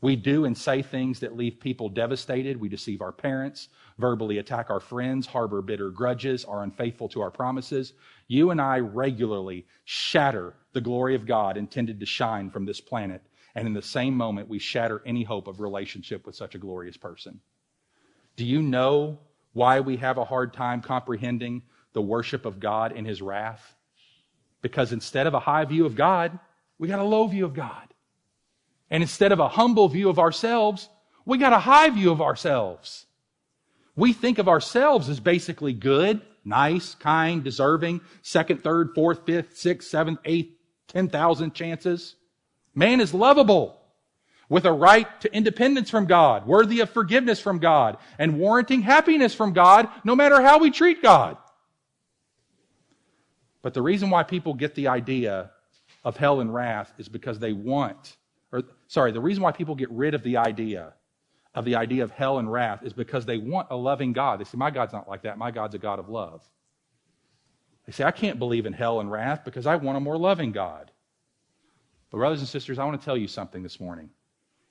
[0.00, 2.58] We do and say things that leave people devastated.
[2.58, 7.30] We deceive our parents, verbally attack our friends, harbor bitter grudges, are unfaithful to our
[7.30, 7.92] promises.
[8.26, 13.22] You and I regularly shatter the glory of God intended to shine from this planet.
[13.54, 16.96] And in the same moment, we shatter any hope of relationship with such a glorious
[16.96, 17.40] person.
[18.36, 19.18] Do you know
[19.52, 23.76] why we have a hard time comprehending the worship of God in his wrath?
[24.60, 26.38] Because instead of a high view of God,
[26.78, 27.94] we got a low view of God.
[28.90, 30.88] And instead of a humble view of ourselves,
[31.24, 33.06] we got a high view of ourselves.
[33.96, 39.88] We think of ourselves as basically good, nice, kind, deserving, second, third, fourth, fifth, sixth,
[39.88, 40.54] seventh, eighth,
[40.88, 42.16] ten thousand chances.
[42.74, 43.80] Man is lovable
[44.48, 49.34] with a right to independence from God, worthy of forgiveness from God, and warranting happiness
[49.34, 51.36] from God no matter how we treat God.
[53.62, 55.50] But the reason why people get the idea
[56.04, 58.16] of hell and wrath is because they want
[58.54, 60.92] or sorry, the reason why people get rid of the idea
[61.54, 64.40] of the idea of hell and wrath is because they want a loving God.
[64.40, 65.38] They say, My God's not like that.
[65.38, 66.42] My God's a God of love.
[67.86, 70.52] They say, I can't believe in hell and wrath because I want a more loving
[70.52, 70.90] God.
[72.10, 74.10] But, brothers and sisters, I want to tell you something this morning.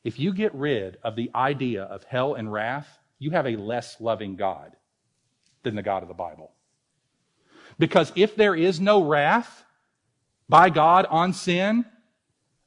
[0.04, 2.88] If you get rid of the idea of hell and wrath,
[3.20, 4.76] you have a less loving God
[5.64, 6.52] than the God of the Bible.
[7.80, 9.64] Because if there is no wrath
[10.50, 11.86] by God on sin,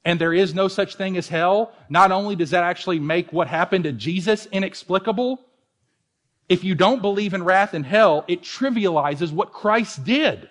[0.07, 3.49] and there is no such thing as hell, not only does that actually make what
[3.49, 5.41] happened to Jesus inexplicable,
[6.49, 10.49] if you don't believe in wrath and hell, it trivializes what Christ did.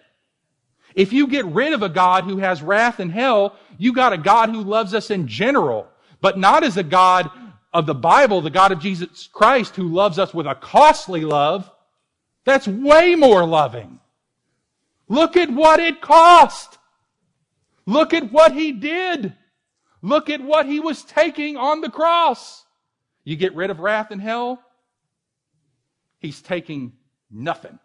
[0.93, 4.17] If you get rid of a God who has wrath and hell, you got a
[4.17, 5.87] God who loves us in general,
[6.19, 7.31] but not as a God
[7.73, 11.71] of the Bible, the God of Jesus Christ who loves us with a costly love
[12.43, 14.01] That's way more loving.
[15.07, 16.77] Look at what it cost.
[17.85, 19.33] Look at what he did.
[20.05, 22.63] Look at what he was taking on the cross.
[23.23, 24.61] You get rid of wrath and hell,
[26.19, 26.93] he's taking
[27.31, 27.79] nothing.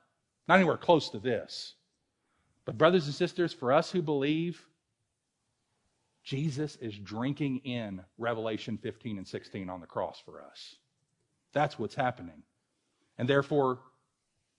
[0.46, 1.76] Not anywhere close to this.
[2.66, 4.62] But, brothers and sisters, for us who believe,
[6.22, 10.76] Jesus is drinking in Revelation 15 and 16 on the cross for us.
[11.54, 12.42] That's what's happening.
[13.16, 13.78] And therefore,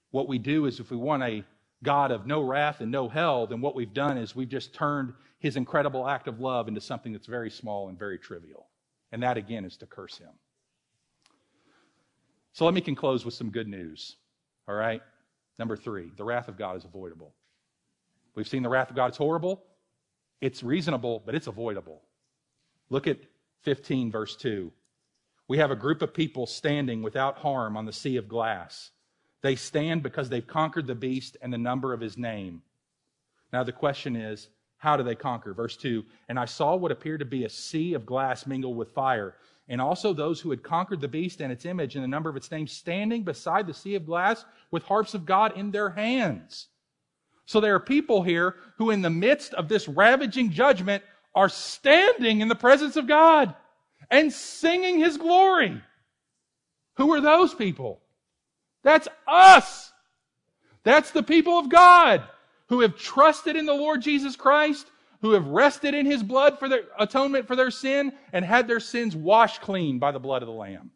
[0.09, 1.43] what we do is if we want a
[1.83, 5.13] God of no wrath and no hell, then what we've done is we've just turned
[5.39, 8.67] his incredible act of love into something that's very small and very trivial.
[9.11, 10.29] And that, again, is to curse him.
[12.53, 14.17] So let me conclude with some good news.
[14.67, 15.01] All right?
[15.57, 17.33] Number three, the wrath of God is avoidable.
[18.35, 19.63] We've seen the wrath of God is horrible.
[20.39, 22.01] It's reasonable, but it's avoidable.
[22.89, 23.19] Look at
[23.63, 24.71] 15, verse 2.
[25.47, 28.91] We have a group of people standing without harm on the sea of glass.
[29.41, 32.61] They stand because they've conquered the beast and the number of his name.
[33.51, 35.53] Now, the question is, how do they conquer?
[35.53, 38.91] Verse 2 And I saw what appeared to be a sea of glass mingled with
[38.91, 39.35] fire,
[39.67, 42.35] and also those who had conquered the beast and its image and the number of
[42.35, 46.67] its name standing beside the sea of glass with harps of God in their hands.
[47.45, 51.03] So there are people here who, in the midst of this ravaging judgment,
[51.35, 53.55] are standing in the presence of God
[54.09, 55.81] and singing his glory.
[56.97, 58.00] Who are those people?
[58.83, 59.91] That's us.
[60.83, 62.23] That's the people of God
[62.67, 64.87] who have trusted in the Lord Jesus Christ,
[65.21, 68.79] who have rested in his blood for their atonement for their sin and had their
[68.79, 70.91] sins washed clean by the blood of the Lamb.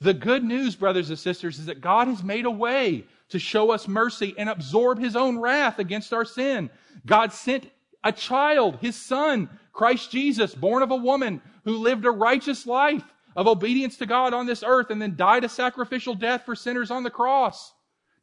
[0.00, 3.70] The good news, brothers and sisters, is that God has made a way to show
[3.70, 6.68] us mercy and absorb his own wrath against our sin.
[7.06, 7.70] God sent
[8.04, 13.04] a child, his son, Christ Jesus, born of a woman who lived a righteous life
[13.36, 16.90] of obedience to God on this earth and then died a sacrificial death for sinners
[16.90, 17.72] on the cross.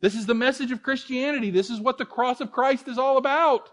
[0.02, 1.52] This is the message of Christianity.
[1.52, 3.70] This is what the cross of Christ is all about.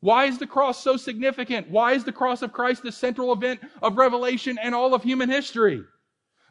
[0.00, 1.70] Why is the cross so significant?
[1.70, 5.30] Why is the cross of Christ the central event of Revelation and all of human
[5.30, 5.82] history?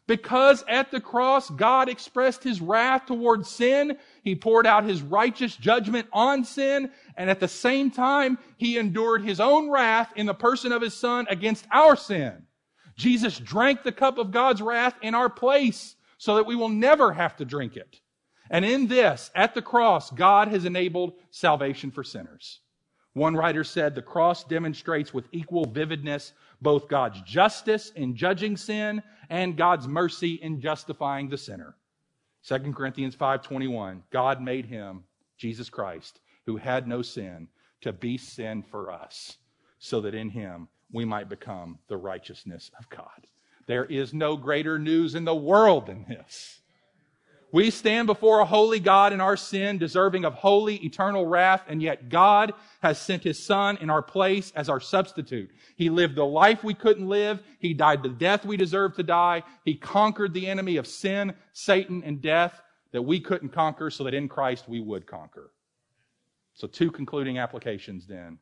[0.07, 3.97] Because at the cross, God expressed his wrath towards sin.
[4.23, 6.91] He poured out his righteous judgment on sin.
[7.15, 10.93] And at the same time, he endured his own wrath in the person of his
[10.93, 12.47] son against our sin.
[12.95, 17.11] Jesus drank the cup of God's wrath in our place so that we will never
[17.13, 17.99] have to drink it.
[18.49, 22.59] And in this, at the cross, God has enabled salvation for sinners.
[23.13, 29.03] One writer said the cross demonstrates with equal vividness both God's justice in judging sin
[29.29, 31.75] and God's mercy in justifying the sinner.
[32.43, 35.03] 2 Corinthians 5:21 God made him
[35.37, 37.47] Jesus Christ who had no sin
[37.81, 39.37] to be sin for us
[39.77, 43.27] so that in him we might become the righteousness of God.
[43.67, 46.59] There is no greater news in the world than this.
[47.51, 51.83] We stand before a holy God in our sin, deserving of holy eternal wrath, and
[51.83, 55.51] yet God has sent his son in our place as our substitute.
[55.75, 57.43] He lived the life we couldn't live.
[57.59, 59.43] He died the death we deserved to die.
[59.65, 62.59] He conquered the enemy of sin, Satan, and death
[62.91, 65.51] that we couldn't conquer so that in Christ we would conquer.
[66.55, 68.39] So two concluding applications then.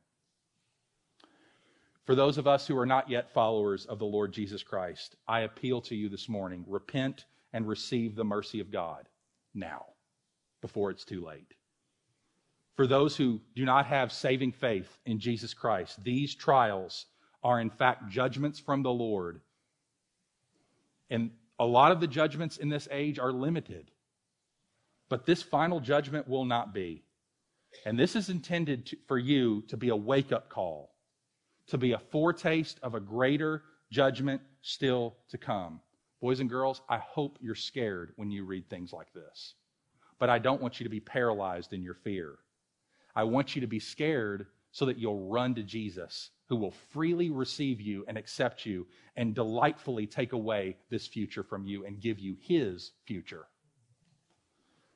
[2.11, 5.43] For those of us who are not yet followers of the Lord Jesus Christ, I
[5.43, 6.65] appeal to you this morning.
[6.67, 9.07] Repent and receive the mercy of God
[9.53, 9.85] now,
[10.59, 11.53] before it's too late.
[12.75, 17.05] For those who do not have saving faith in Jesus Christ, these trials
[17.45, 19.39] are in fact judgments from the Lord.
[21.09, 23.89] And a lot of the judgments in this age are limited.
[25.07, 27.05] But this final judgment will not be.
[27.85, 30.90] And this is intended to, for you to be a wake up call,
[31.71, 35.79] to be a foretaste of a greater judgment still to come.
[36.19, 39.55] Boys and girls, I hope you're scared when you read things like this.
[40.19, 42.39] But I don't want you to be paralyzed in your fear.
[43.15, 47.29] I want you to be scared so that you'll run to Jesus, who will freely
[47.29, 52.19] receive you and accept you and delightfully take away this future from you and give
[52.19, 53.47] you his future.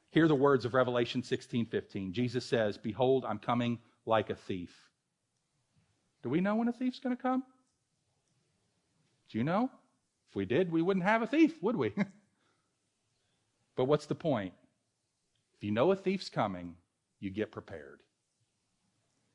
[0.10, 2.12] Hear the words of Revelation 16 15.
[2.12, 4.85] Jesus says, Behold, I'm coming like a thief.
[6.26, 7.44] Do we know when a thief's going to come?
[9.30, 9.70] Do you know?
[10.28, 11.94] If we did, we wouldn't have a thief, would we?
[13.76, 14.52] but what's the point?
[15.54, 16.78] If you know a thief's coming,
[17.20, 18.00] you get prepared.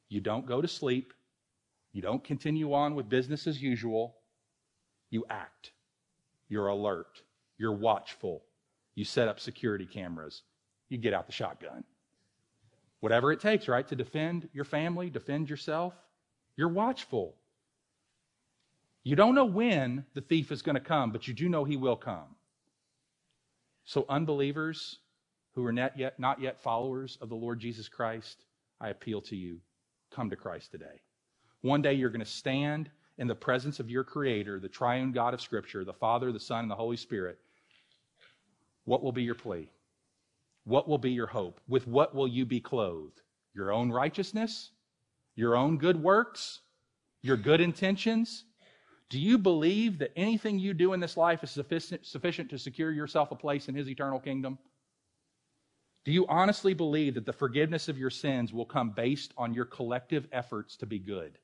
[0.09, 1.15] You don't go to sleep.
[1.93, 4.17] You don't continue on with business as usual.
[5.11, 5.71] You act.
[6.49, 7.23] You're alert.
[7.57, 8.43] You're watchful.
[8.97, 10.43] You set up security cameras.
[10.89, 11.85] You get out the shotgun.
[12.99, 15.95] Whatever it takes, right, to defend your family, defend yourself.
[16.61, 17.37] You're watchful.
[19.03, 21.79] You don't know when the thief is going to come, but you do know he
[21.79, 22.37] will come.
[23.87, 24.99] So, unbelievers,
[25.55, 28.45] who are not yet, not yet followers of the Lord Jesus Christ,
[28.79, 29.57] I appeal to you
[30.11, 31.01] come to Christ today.
[31.63, 35.33] One day you're going to stand in the presence of your Creator, the triune God
[35.33, 37.39] of Scripture, the Father, the Son, and the Holy Spirit.
[38.85, 39.71] What will be your plea?
[40.65, 41.59] What will be your hope?
[41.69, 43.23] With what will you be clothed?
[43.55, 44.73] Your own righteousness?
[45.41, 46.61] Your own good works?
[47.23, 48.45] Your good intentions?
[49.09, 52.93] Do you believe that anything you do in this life is sufficient, sufficient to secure
[52.93, 54.59] yourself a place in His eternal kingdom?
[56.05, 59.65] Do you honestly believe that the forgiveness of your sins will come based on your
[59.65, 61.39] collective efforts to be good?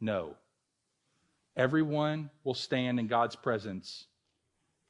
[0.00, 0.36] No.
[1.56, 4.06] Everyone will stand in God's presence.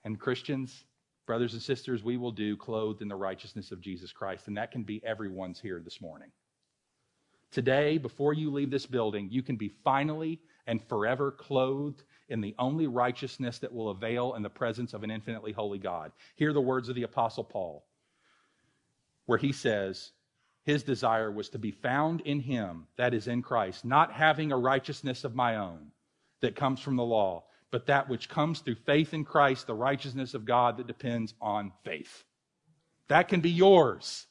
[0.05, 0.85] And Christians,
[1.27, 4.49] brothers and sisters, we will do clothed in the righteousness of Jesus Christ.
[4.49, 6.29] And that can be everyone's here this morning.
[7.51, 12.55] Today, before you leave this building, you can be finally and forever clothed in the
[12.59, 16.13] only righteousness that will avail in the presence of an infinitely holy God.
[16.37, 17.85] Hear the words of the Apostle Paul
[19.29, 20.13] where he says
[20.65, 24.57] his desire was to be found in him, that is in Christ, not having a
[24.57, 25.93] righteousness of my own
[26.41, 30.33] that comes from the law, but that which comes through faith in Christ, the righteousness
[30.33, 32.25] of God that depends on faith.
[33.09, 34.27] That can be yours.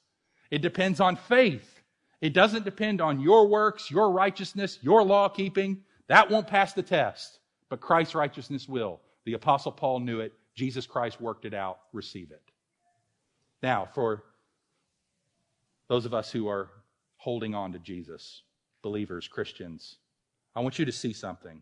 [0.50, 1.77] It depends on faith.
[2.22, 5.84] It doesn't depend on your works, your righteousness, your law keeping.
[6.08, 7.40] That won't pass the test,
[7.70, 9.00] but Christ's righteousness will.
[9.26, 10.34] The Apostle Paul knew it.
[10.56, 11.80] Jesus Christ worked it out.
[11.94, 12.42] Receive it.
[13.62, 14.24] Now, for
[15.90, 16.70] those of us who are
[17.18, 18.42] holding on to Jesus,
[18.82, 19.98] believers, Christians,
[20.56, 21.62] I want you to see something.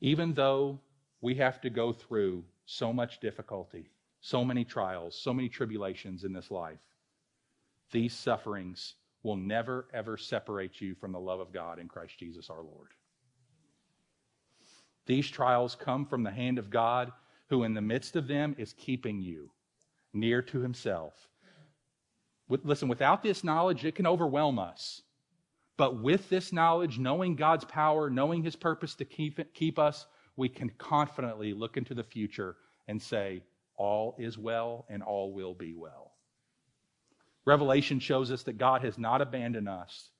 [0.00, 0.80] Even though
[1.20, 6.32] we have to go through so much difficulty, so many trials, so many tribulations in
[6.32, 6.80] this life,
[7.90, 12.48] these sufferings will never, ever separate you from the love of God in Christ Jesus
[12.50, 12.90] our Lord.
[15.06, 17.12] These trials come from the hand of God,
[17.48, 19.50] who in the midst of them is keeping you
[20.12, 21.28] near to himself
[22.50, 25.02] with, listen, without this knowledge, it can overwhelm us.
[25.76, 30.48] But with this knowledge, knowing God's power, knowing His purpose to keep, keep us, we
[30.48, 32.56] can confidently look into the future
[32.88, 33.44] and say,
[33.76, 36.09] all is well and all will be well.
[37.50, 40.10] Revelation shows us that God has not abandoned us,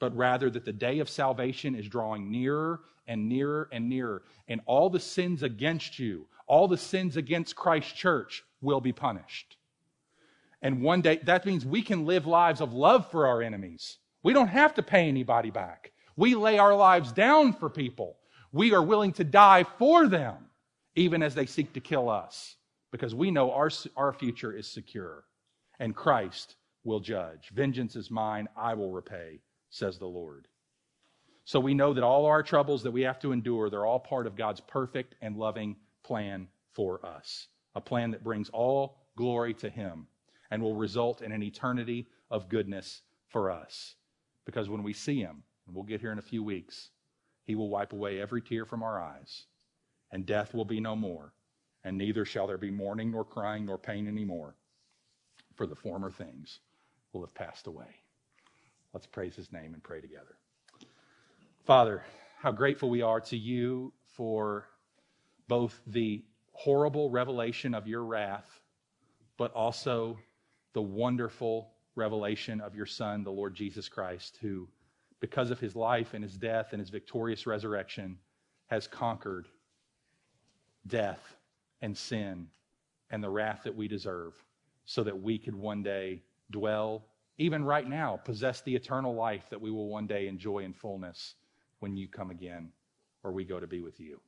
[0.00, 4.24] but rather that the day of salvation is drawing nearer and nearer and nearer.
[4.48, 9.56] And all the sins against you, all the sins against Christ's church will be punished.
[10.62, 13.98] And one day, that means we can live lives of love for our enemies.
[14.24, 15.92] We don't have to pay anybody back.
[16.16, 18.16] We lay our lives down for people.
[18.50, 20.46] We are willing to die for them,
[20.96, 22.56] even as they seek to kill us,
[22.90, 25.22] because we know our, our future is secure
[25.78, 27.50] and Christ will judge.
[27.54, 30.46] Vengeance is mine, I will repay, says the Lord.
[31.46, 34.26] So we know that all our troubles that we have to endure, they're all part
[34.26, 37.48] of God's perfect and loving plan for us.
[37.74, 40.06] A plan that brings all glory to Him
[40.50, 43.96] and will result in an eternity of goodness for us.
[44.44, 46.90] Because when we see him, and we'll get here in a few weeks,
[47.44, 49.46] he will wipe away every tear from our eyes,
[50.12, 51.32] and death will be no more,
[51.82, 54.54] and neither shall there be mourning, nor crying, nor pain anymore,
[55.56, 56.60] for the former things
[57.14, 57.86] will have passed away.
[58.92, 60.36] Let's praise his name and pray together.
[61.64, 62.02] Father,
[62.40, 64.66] how grateful we are to you for
[65.48, 68.60] both the horrible revelation of your wrath,
[69.36, 70.18] but also
[70.74, 74.68] the wonderful revelation of your Son, the Lord Jesus Christ, who,
[75.20, 78.18] because of his life and his death and his victorious resurrection,
[78.66, 79.48] has conquered
[80.86, 81.36] death
[81.80, 82.48] and sin
[83.10, 84.34] and the wrath that we deserve,
[84.84, 87.04] so that we could one day dwell,
[87.38, 91.34] even right now, possess the eternal life that we will one day enjoy in fullness
[91.80, 92.70] when you come again
[93.22, 94.20] or we go to be with you.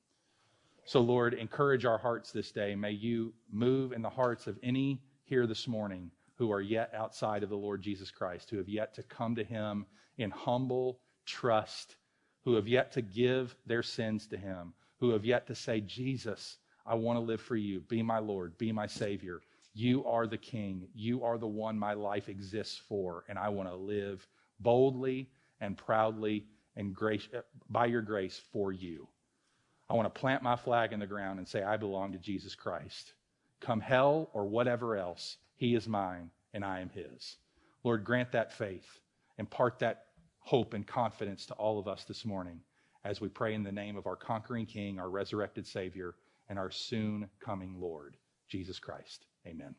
[0.85, 2.75] So, Lord, encourage our hearts this day.
[2.75, 7.43] May you move in the hearts of any here this morning who are yet outside
[7.43, 9.87] of the Lord Jesus Christ, who have yet to come to him
[10.19, 11.97] in humble trust,
[12.45, 16.59] who have yet to give their sins to him, who have yet to say, Jesus,
[16.87, 17.81] I want to live for you.
[17.81, 19.41] Be my Lord, be my Savior.
[19.79, 20.89] You are the King.
[20.95, 24.27] You are the one my life exists for, and I want to live
[24.59, 25.29] boldly
[25.61, 26.47] and proudly
[26.77, 27.29] and grace,
[27.68, 29.07] by your grace for you.
[29.91, 32.55] I want to plant my flag in the ground and say, I belong to Jesus
[32.55, 33.12] Christ.
[33.61, 37.37] Come hell or whatever else, he is mine and I am his.
[37.85, 39.01] Lord, grant that faith,
[39.37, 40.05] impart that
[40.39, 42.61] hope and confidence to all of us this morning
[43.05, 46.14] as we pray in the name of our conquering King, our resurrected Savior,
[46.49, 48.16] and our soon coming Lord,
[48.49, 49.27] Jesus Christ.
[49.47, 49.77] Amen.